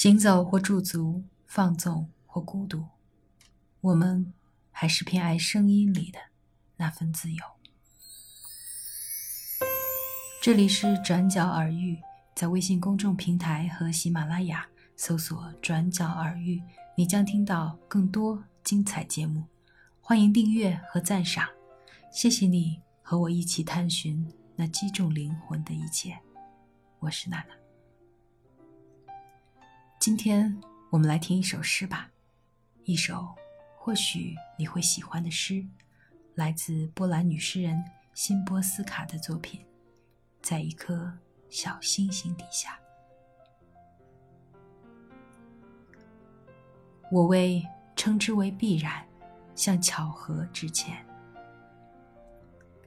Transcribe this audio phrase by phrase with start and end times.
[0.00, 2.84] 行走或驻足，放纵或孤独，
[3.80, 4.32] 我们
[4.70, 6.20] 还是偏爱声音里的
[6.76, 7.44] 那份自由。
[10.40, 11.98] 这里是转角耳语，
[12.32, 16.62] 在微信公众平台和喜马拉雅搜索“转角耳语”，
[16.96, 19.46] 你将听到更多精彩节目。
[20.00, 21.48] 欢迎订阅和赞赏，
[22.12, 26.16] 谢谢你和我一起探寻那击中灵魂的一切。
[27.00, 27.67] 我是娜娜。
[30.08, 32.08] 今天我们来听一首诗吧，
[32.84, 33.28] 一首
[33.76, 35.62] 或许你会喜欢的诗，
[36.34, 39.62] 来自波兰女诗人辛波斯卡的作品，
[40.40, 41.12] 在一颗
[41.50, 42.80] 小星星底下。
[47.12, 47.62] 我为
[47.94, 49.06] 称之为必然，
[49.54, 51.04] 向巧合致歉。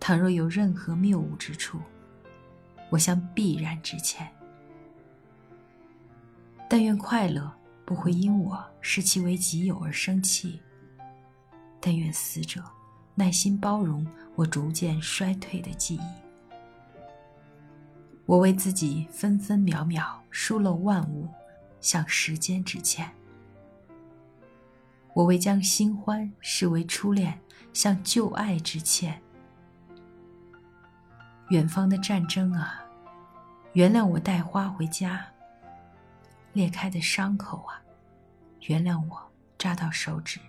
[0.00, 1.80] 倘若有任何谬误之处，
[2.90, 4.28] 我向必然致歉。
[6.74, 7.48] 但愿快乐
[7.86, 10.60] 不会因我视其为己有而生气。
[11.80, 12.64] 但愿死者
[13.14, 16.00] 耐心包容我逐渐衰退的记忆。
[18.26, 21.28] 我为自己分分秒秒疏漏万物，
[21.80, 23.08] 向时间致歉。
[25.12, 27.38] 我为将新欢视为初恋，
[27.72, 29.22] 向旧爱致歉。
[31.50, 32.84] 远方的战争啊，
[33.74, 35.24] 原谅我带花回家。
[36.54, 37.82] 裂开的伤口啊，
[38.68, 40.40] 原谅我扎到手指。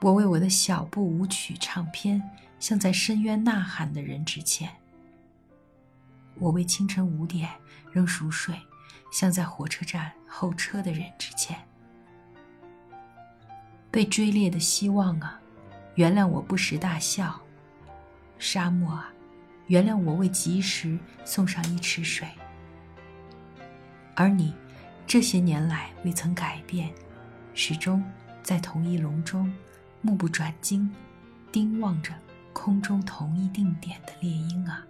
[0.00, 2.20] 我为我的小步舞曲唱片
[2.58, 4.68] 向在深渊呐喊的人致歉。
[6.34, 7.48] 我为清晨五点
[7.92, 8.54] 仍熟睡，
[9.12, 11.56] 向在火车站候车的人致歉。
[13.90, 15.40] 被追猎的希望啊，
[15.94, 17.40] 原谅我不时大笑。
[18.38, 19.12] 沙漠啊，
[19.66, 22.26] 原谅我未及时送上一池水。
[24.14, 24.54] 而你，
[25.06, 26.92] 这些年来未曾改变，
[27.54, 28.04] 始终
[28.42, 29.52] 在同一笼中，
[30.02, 30.90] 目不转睛，
[31.50, 32.12] 盯望着
[32.52, 34.84] 空中同一定点的猎鹰啊！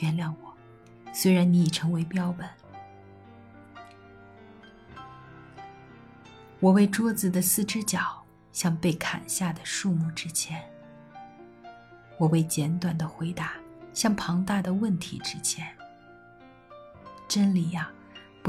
[0.00, 0.54] 原谅我，
[1.12, 2.48] 虽然你已成为标本。
[6.60, 10.62] 我为桌子的四只脚向被砍下的树木致歉。
[12.18, 13.52] 我为简短的回答
[13.94, 15.68] 向庞大的问题致歉。
[17.28, 17.90] 真理呀！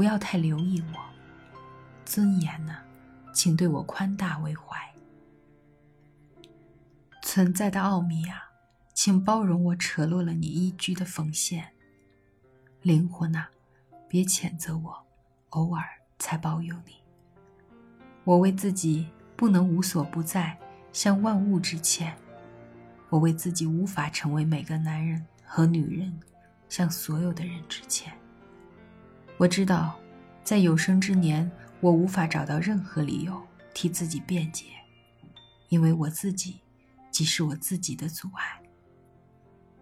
[0.00, 0.98] 不要太留意我，
[2.06, 2.78] 尊严呢，
[3.34, 4.78] 请对我宽大为怀。
[7.20, 8.50] 存在的奥秘啊，
[8.94, 11.74] 请包容我扯落了你依居的缝线。
[12.80, 13.48] 灵魂呐，
[14.08, 15.06] 别谴责我，
[15.50, 15.84] 偶尔
[16.18, 16.94] 才保有你。
[18.24, 19.06] 我为自己
[19.36, 20.58] 不能无所不在
[20.94, 22.16] 向万物致歉，
[23.10, 26.18] 我为自己无法成为每个男人和女人
[26.70, 28.10] 向所有的人致歉。
[29.40, 29.98] 我知道，
[30.44, 33.42] 在有生之年，我无法找到任何理由
[33.72, 34.66] 替自己辩解，
[35.70, 36.60] 因为我自己
[37.10, 38.60] 即是我自己的阻碍。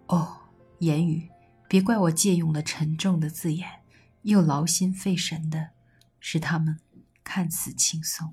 [0.06, 0.38] 哦，
[0.78, 1.28] 言语，
[1.66, 3.68] 别怪我借用了沉重的字眼，
[4.22, 5.70] 又劳心费神的，
[6.20, 6.78] 使他们
[7.24, 8.32] 看似轻松。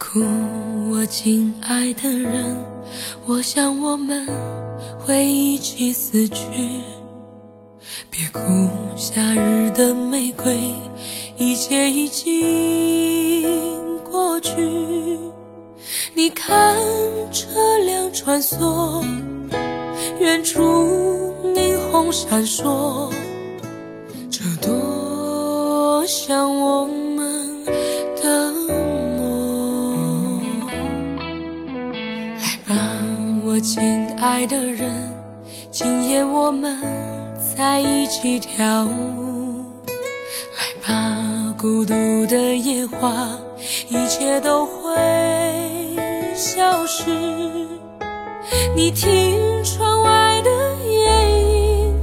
[0.00, 0.18] 哭，
[0.90, 2.56] 我亲爱的人，
[3.26, 4.26] 我想我们
[4.98, 6.46] 会一起死去。
[8.08, 8.40] 别哭，
[8.96, 10.58] 夏日的玫瑰，
[11.36, 13.46] 一切已经
[14.10, 14.56] 过去。
[16.14, 16.74] 你看
[17.30, 17.50] 车
[17.84, 19.04] 辆穿梭，
[20.18, 23.12] 远处霓虹闪烁，
[24.30, 26.86] 这多像我
[33.60, 34.90] 亲爱的人，
[35.70, 36.78] 今夜我们
[37.54, 39.62] 在一起跳舞。
[40.56, 41.94] 来吧，孤独
[42.26, 43.28] 的野花，
[43.88, 44.96] 一切都会
[46.34, 47.04] 消失。
[48.74, 50.50] 你听窗外的
[50.88, 51.94] 夜莺，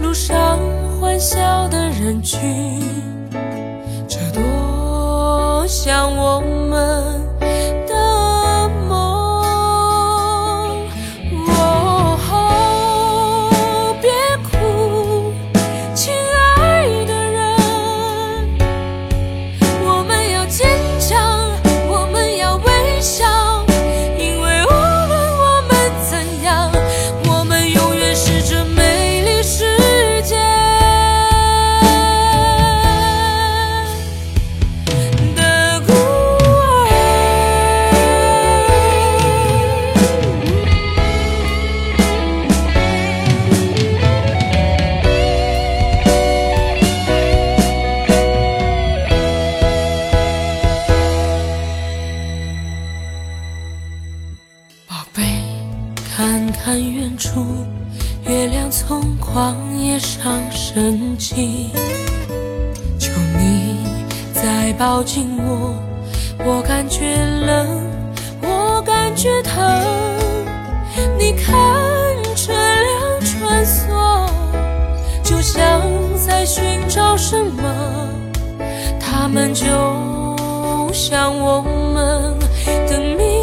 [0.00, 0.58] 路上
[0.98, 2.40] 欢笑的人群，
[4.08, 6.99] 这多像我们。
[56.20, 57.46] 看看远处，
[58.28, 61.70] 月亮从旷野上升起。
[62.98, 63.78] 求你
[64.34, 65.74] 再抱紧我，
[66.44, 67.86] 我感觉冷，
[68.42, 69.64] 我感觉疼。
[71.18, 71.56] 你看
[72.36, 74.28] 车辆穿梭，
[75.24, 75.80] 就像
[76.18, 78.10] 在寻找什么。
[79.00, 79.64] 他们就
[80.92, 82.38] 像我们
[82.86, 83.39] 的命。